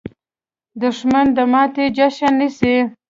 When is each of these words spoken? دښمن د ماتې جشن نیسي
دښمن 0.81 1.25
د 1.37 1.37
ماتې 1.51 1.85
جشن 1.97 2.33
نیسي 2.39 2.75